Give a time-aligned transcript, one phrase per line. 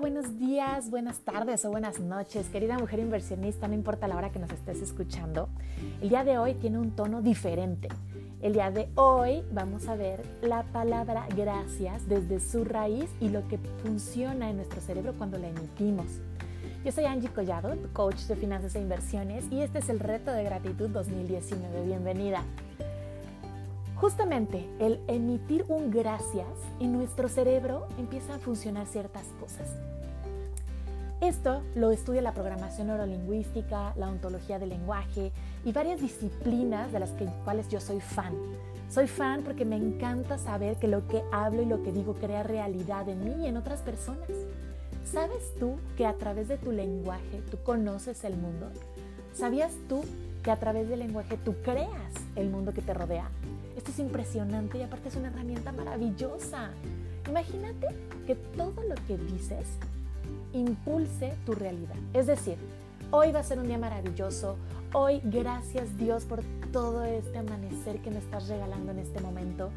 [0.00, 4.38] Buenos días, buenas tardes o buenas noches, querida mujer inversionista, no importa la hora que
[4.38, 5.50] nos estés escuchando.
[6.00, 7.88] El día de hoy tiene un tono diferente.
[8.40, 13.46] El día de hoy vamos a ver la palabra gracias desde su raíz y lo
[13.48, 16.06] que funciona en nuestro cerebro cuando la emitimos.
[16.84, 20.42] Yo soy Angie Collado, coach de finanzas e inversiones, y este es el reto de
[20.42, 21.84] gratitud 2019.
[21.84, 22.44] Bienvenida.
[24.02, 26.48] Justamente el emitir un gracias
[26.80, 29.68] en nuestro cerebro empieza a funcionar ciertas cosas.
[31.20, 35.30] Esto lo estudia la programación neurolingüística, la ontología del lenguaje
[35.64, 37.10] y varias disciplinas de las
[37.44, 38.34] cuales yo soy fan.
[38.90, 42.42] Soy fan porque me encanta saber que lo que hablo y lo que digo crea
[42.42, 44.32] realidad en mí y en otras personas.
[45.04, 48.66] ¿Sabes tú que a través de tu lenguaje tú conoces el mundo?
[49.32, 50.04] ¿Sabías tú
[50.42, 53.30] que a través del lenguaje tú creas el mundo que te rodea?
[53.76, 56.70] Esto es impresionante y aparte es una herramienta maravillosa.
[57.28, 57.86] Imagínate
[58.26, 59.66] que todo lo que dices
[60.52, 61.96] impulse tu realidad.
[62.12, 62.56] Es decir,
[63.10, 64.56] hoy va a ser un día maravilloso.
[64.92, 69.70] Hoy, gracias Dios por todo este amanecer que me estás regalando en este momento.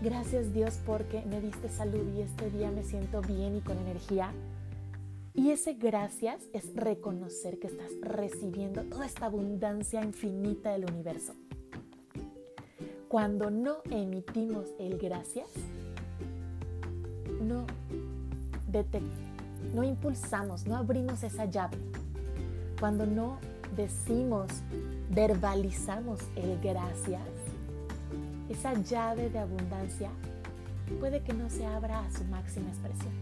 [0.00, 4.32] Gracias Dios porque me diste salud y este día me siento bien y con energía.
[5.34, 11.34] Y ese gracias es reconocer que estás recibiendo toda esta abundancia infinita del universo.
[13.12, 15.46] Cuando no emitimos el gracias,
[17.42, 17.66] no,
[19.74, 21.76] no impulsamos, no abrimos esa llave.
[22.80, 23.36] Cuando no
[23.76, 24.46] decimos,
[25.10, 27.20] verbalizamos el gracias,
[28.48, 30.08] esa llave de abundancia
[30.98, 33.12] puede que no se abra a su máxima expresión.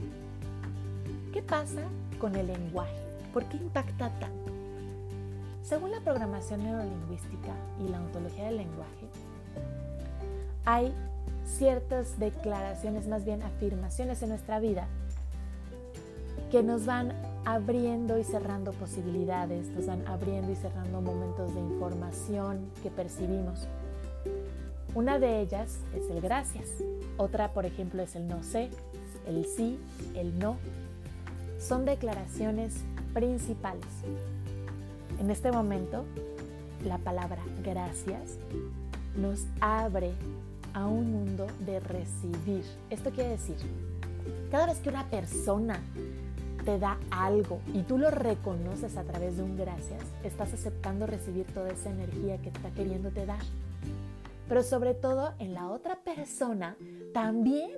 [1.32, 1.82] ¿Qué pasa
[2.20, 2.94] con el lenguaje?
[3.32, 4.52] ¿Por qué impacta tanto?
[5.64, 9.08] Según la programación neurolingüística y la ontología del lenguaje,
[10.70, 10.94] hay
[11.44, 14.86] ciertas declaraciones, más bien afirmaciones en nuestra vida
[16.52, 17.12] que nos van
[17.44, 23.66] abriendo y cerrando posibilidades, nos van abriendo y cerrando momentos de información que percibimos.
[24.94, 26.69] Una de ellas es el gracias,
[27.16, 28.70] otra por ejemplo es el no sé,
[29.26, 29.78] el sí,
[30.14, 30.56] el no.
[31.58, 32.75] Son declaraciones
[33.12, 33.87] principales.
[35.19, 36.04] En este momento,
[36.84, 38.38] la palabra gracias
[39.16, 40.12] nos abre
[40.75, 42.64] a un mundo de recibir.
[42.91, 43.56] Esto quiere decir,
[44.50, 45.81] cada vez que una persona
[46.64, 51.47] te da algo y tú lo reconoces a través de un gracias, estás aceptando recibir
[51.47, 53.42] toda esa energía que está queriéndote dar.
[54.48, 56.76] Pero sobre todo en la otra persona
[57.14, 57.70] también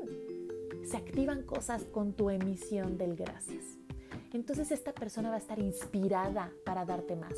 [0.85, 3.82] se activan cosas con tu emisión del gracias
[4.33, 7.35] entonces esta persona va a estar inspirada para darte más,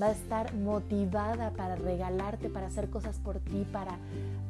[0.00, 3.98] va a estar motivada para regalarte, para hacer cosas por ti, para,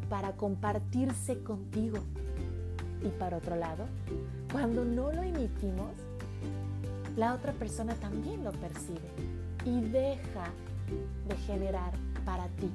[0.09, 1.99] para compartirse contigo.
[3.03, 3.85] Y para otro lado,
[4.51, 5.91] cuando no lo emitimos,
[7.17, 9.09] la otra persona también lo percibe
[9.65, 10.47] y deja
[11.29, 11.93] de generar
[12.25, 12.71] para ti.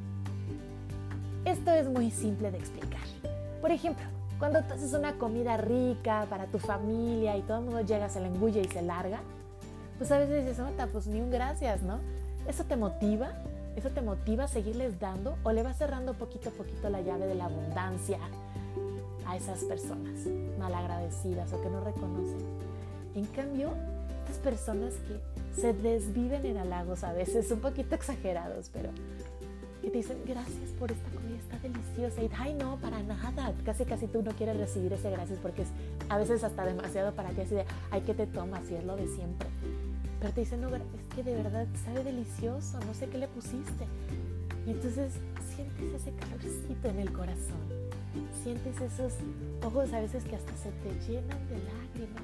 [1.45, 3.01] Esto es muy simple de explicar.
[3.59, 4.05] Por ejemplo,
[4.39, 8.21] cuando tú haces una comida rica para tu familia y todo el mundo llega, se
[8.21, 9.19] la engulle y se larga,
[9.97, 11.99] pues a veces dices, no, pues ni un gracias, ¿no?
[12.47, 13.33] ¿Eso te motiva?
[13.75, 17.27] ¿Eso te motiva a seguirles dando o le vas cerrando poquito a poquito la llave
[17.27, 18.17] de la abundancia
[19.27, 20.25] a esas personas
[20.57, 22.39] malagradecidas o que no reconocen?
[23.15, 23.69] En cambio,
[24.21, 28.89] estas personas que se desviven en halagos a veces, un poquito exagerados, pero
[29.89, 32.21] que te dicen, gracias por esta comida, está deliciosa.
[32.21, 33.53] Y, ay, no, para nada.
[33.65, 35.69] Casi, casi tú no quieres recibir ese gracias porque es
[36.09, 38.69] a veces hasta demasiado para ti, así de, ay, ¿qué te tomas?
[38.69, 39.47] Y es lo de siempre.
[40.19, 40.81] Pero te dicen, no, es
[41.15, 43.85] que de verdad sabe delicioso, no sé qué le pusiste.
[44.67, 45.13] Y entonces
[45.55, 47.89] sientes ese calorcito en el corazón.
[48.43, 49.13] Sientes esos
[49.63, 52.23] ojos a veces que hasta se te llenan de lágrimas.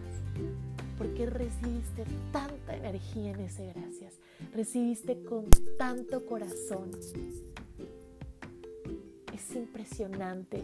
[0.97, 4.13] Porque recibiste tanta energía en ese gracias.
[4.53, 5.45] Recibiste con
[5.77, 6.91] tanto corazón
[9.55, 10.63] es impresionante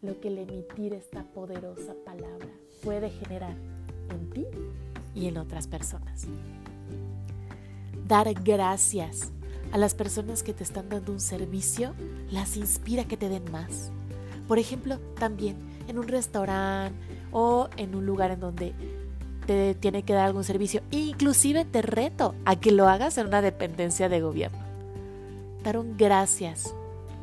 [0.00, 2.48] lo que el emitir esta poderosa palabra
[2.82, 3.54] puede generar
[4.10, 4.46] en ti
[5.14, 6.26] y en otras personas.
[8.06, 9.30] Dar gracias
[9.70, 11.94] a las personas que te están dando un servicio
[12.30, 13.92] las inspira que te den más.
[14.48, 15.56] Por ejemplo, también
[15.86, 16.98] en un restaurante
[17.30, 18.74] o en un lugar en donde
[19.46, 20.82] te tiene que dar algún servicio.
[20.90, 24.58] Inclusive te reto a que lo hagas en una dependencia de gobierno.
[25.62, 26.74] Dar un gracias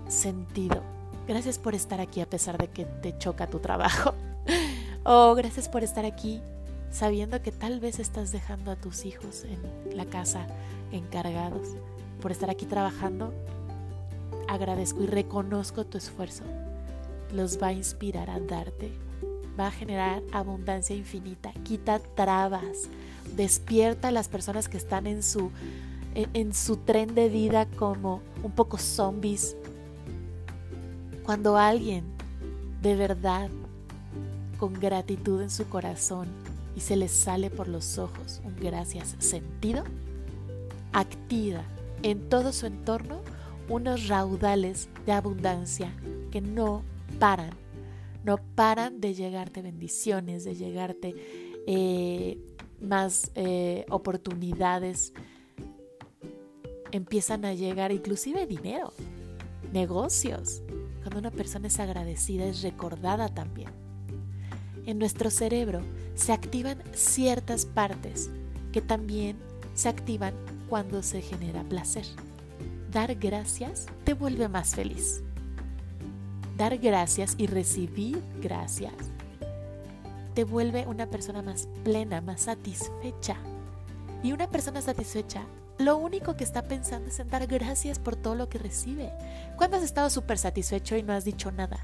[0.07, 0.98] sentido.
[1.29, 4.15] Gracias por estar aquí a pesar de que te choca tu trabajo.
[5.05, 6.41] o gracias por estar aquí
[6.91, 10.47] sabiendo que tal vez estás dejando a tus hijos en la casa
[10.91, 11.67] encargados.
[12.19, 13.31] Por estar aquí trabajando,
[14.47, 16.45] agradezco y reconozco tu esfuerzo.
[17.31, 18.91] Los va a inspirar a darte
[19.59, 21.51] va a generar abundancia infinita.
[21.63, 22.89] Quita trabas,
[23.35, 25.51] despierta a las personas que están en su,
[26.15, 29.55] en, su tren de vida como un poco zombies.
[31.29, 32.05] Cuando alguien
[32.81, 33.51] de verdad,
[34.57, 36.27] con gratitud en su corazón
[36.75, 39.83] y se le sale por los ojos un gracias sentido,
[40.91, 41.61] activa
[42.01, 43.21] en todo su entorno
[43.69, 45.93] unos raudales de abundancia
[46.31, 46.81] que no
[47.19, 47.51] paran,
[48.23, 51.13] no paran de llegarte bendiciones, de llegarte
[51.67, 52.39] eh,
[52.81, 55.13] más eh, oportunidades,
[56.91, 58.93] empiezan a llegar inclusive dinero,
[59.71, 60.63] negocios.
[61.19, 63.71] Una persona es agradecida es recordada también.
[64.85, 65.81] En nuestro cerebro
[66.15, 68.29] se activan ciertas partes
[68.71, 69.37] que también
[69.73, 70.33] se activan
[70.69, 72.05] cuando se genera placer.
[72.89, 75.21] Dar gracias te vuelve más feliz.
[76.55, 78.93] Dar gracias y recibir gracias
[80.35, 83.35] te vuelve una persona más plena, más satisfecha.
[84.23, 85.43] Y una persona satisfecha,
[85.79, 89.11] lo único que está pensando es en dar gracias por todo lo que recibe.
[89.55, 91.79] ¿Cuándo has estado súper satisfecho y no has dicho nada?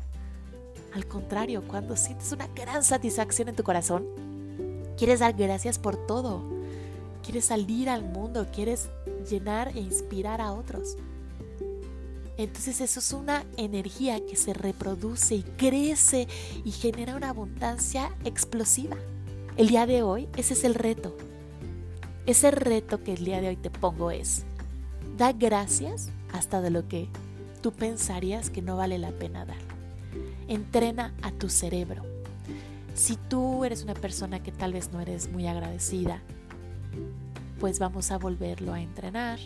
[0.93, 4.05] Al contrario, cuando sientes una gran satisfacción en tu corazón,
[4.97, 6.43] quieres dar gracias por todo.
[7.23, 8.89] Quieres salir al mundo, quieres
[9.29, 10.97] llenar e inspirar a otros.
[12.37, 16.27] Entonces eso es una energía que se reproduce y crece
[16.65, 18.97] y genera una abundancia explosiva.
[19.55, 21.15] El día de hoy ese es el reto.
[22.25, 24.45] Ese reto que el día de hoy te pongo es,
[25.17, 27.07] da gracias hasta de lo que
[27.61, 29.57] tú pensarías que no vale la pena dar.
[30.47, 32.03] Entrena a tu cerebro.
[32.93, 36.21] Si tú eres una persona que tal vez no eres muy agradecida,
[37.59, 39.39] pues vamos a volverlo a entrenar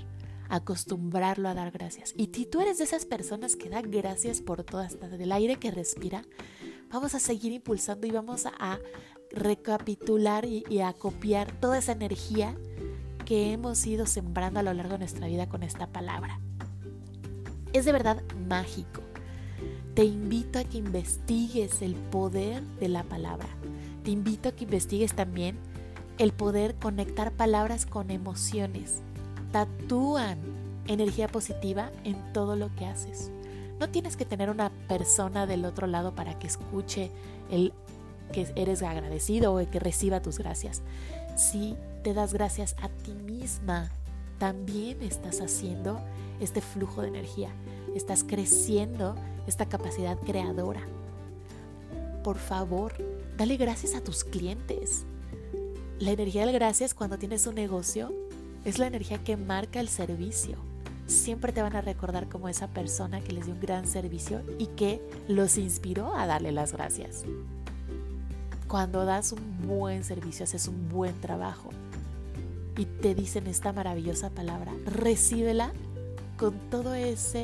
[0.49, 2.13] acostumbrarlo a dar gracias.
[2.17, 5.57] Y si tú eres de esas personas que dan gracias por todo, hasta del aire
[5.57, 6.23] que respira,
[6.89, 8.79] vamos a seguir impulsando y vamos a
[9.31, 12.57] recapitular y, a copiar toda esa energía
[13.29, 16.39] que hemos ido sembrando a lo largo de nuestra vida con esta palabra.
[17.73, 19.03] Es de verdad mágico.
[19.93, 23.47] Te invito a que investigues el poder de la palabra.
[24.03, 25.59] Te invito a que investigues también
[26.17, 29.03] el poder conectar palabras con emociones
[29.51, 30.39] tatúan
[30.87, 33.29] energía positiva en todo lo que haces.
[33.79, 37.11] No tienes que tener una persona del otro lado para que escuche
[37.51, 37.73] el
[38.33, 40.81] que eres agradecido o que reciba tus gracias.
[41.35, 43.89] Si te das gracias a ti misma,
[44.37, 45.99] también estás haciendo
[46.39, 47.49] este flujo de energía.
[47.95, 49.15] Estás creciendo
[49.47, 50.81] esta capacidad creadora.
[52.23, 52.93] Por favor,
[53.37, 55.05] dale gracias a tus clientes.
[55.99, 58.13] La energía del gracias cuando tienes un negocio
[58.63, 60.57] es la energía que marca el servicio.
[61.07, 64.67] Siempre te van a recordar como esa persona que les dio un gran servicio y
[64.67, 67.25] que los inspiró a darle las gracias.
[68.67, 71.71] Cuando das un buen servicio, haces un buen trabajo
[72.79, 75.73] y te dicen esta maravillosa palabra, recíbela
[76.37, 77.43] con todo esa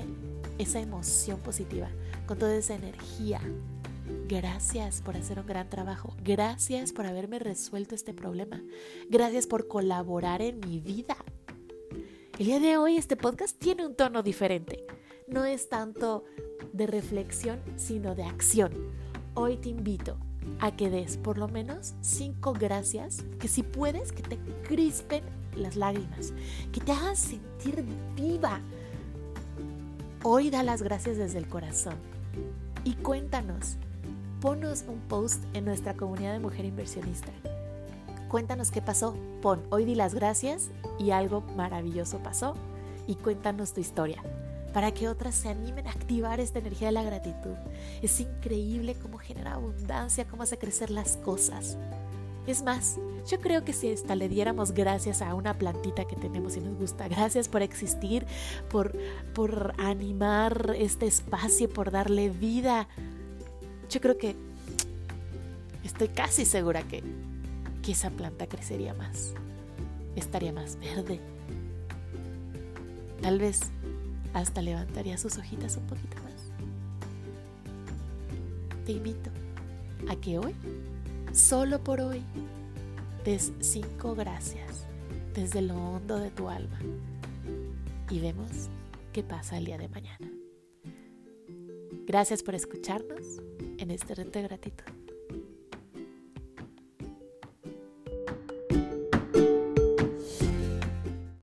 [0.58, 1.90] emoción positiva,
[2.26, 3.42] con toda esa energía
[4.28, 6.16] Gracias por hacer un gran trabajo.
[6.24, 8.62] Gracias por haberme resuelto este problema.
[9.10, 11.18] Gracias por colaborar en mi vida.
[12.38, 14.86] El día de hoy este podcast tiene un tono diferente.
[15.28, 16.26] No es tanto
[16.74, 18.74] de reflexión, sino de acción.
[19.34, 20.18] Hoy te invito
[20.60, 24.38] a que des por lo menos cinco gracias, que si puedes, que te
[24.68, 25.24] crispen
[25.56, 26.34] las lágrimas,
[26.72, 27.84] que te hagan sentir
[28.16, 28.60] viva.
[30.24, 31.96] Hoy da las gracias desde el corazón
[32.84, 33.78] y cuéntanos
[34.42, 37.32] ponos un post en nuestra comunidad de mujer inversionista.
[38.30, 39.16] Cuéntanos qué pasó.
[39.42, 42.56] Pon, hoy di las gracias y algo maravilloso pasó
[43.08, 44.22] y cuéntanos tu historia
[44.76, 47.56] para que otras se animen a activar esta energía de la gratitud.
[48.02, 51.78] Es increíble cómo genera abundancia, cómo hace crecer las cosas.
[52.46, 56.58] Es más, yo creo que si hasta le diéramos gracias a una plantita que tenemos
[56.58, 58.26] y nos gusta, gracias por existir,
[58.70, 58.92] por,
[59.34, 62.90] por animar este espacio, por darle vida
[63.90, 64.36] yo creo que
[65.86, 67.02] estoy casi segura que,
[67.82, 69.36] que esa planta crecería más,
[70.18, 71.22] estaría más verde.
[73.22, 73.72] Tal vez
[74.36, 76.34] hasta levantaría sus hojitas un poquito más.
[78.86, 79.32] Te invito
[80.10, 80.54] a que hoy,
[81.32, 82.22] solo por hoy,
[83.24, 84.86] des cinco gracias
[85.34, 86.78] desde lo hondo de tu alma
[88.10, 88.70] y vemos
[89.14, 90.30] qué pasa el día de mañana.
[92.06, 93.42] Gracias por escucharnos
[93.78, 94.95] en este reto de gratitud.